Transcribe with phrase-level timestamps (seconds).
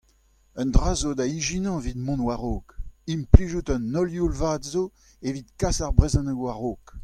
[0.61, 2.67] Un dra a zo da ijinañ evit mont war-raok:
[3.13, 4.83] implijout an holl youl vat zo
[5.27, 6.85] evit kas ar brezhoneg war-raok.